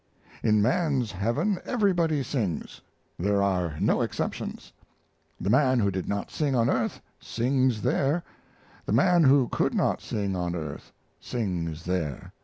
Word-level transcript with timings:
In 0.41 0.63
man's 0.63 1.11
heaven 1.11 1.59
everybody 1.63 2.23
sings. 2.23 2.81
There 3.19 3.39
are 3.43 3.75
no 3.79 4.01
exceptions. 4.01 4.73
The 5.39 5.51
man 5.51 5.79
who 5.79 5.91
did 5.91 6.09
not 6.09 6.31
sing 6.31 6.55
on 6.55 6.71
earth 6.71 7.01
sings 7.19 7.83
there; 7.83 8.23
the 8.87 8.93
man 8.93 9.25
who 9.25 9.47
could 9.49 9.75
not 9.75 10.01
sing 10.01 10.35
on 10.35 10.55
earth 10.55 10.91
sings 11.19 11.83
there. 11.85 12.33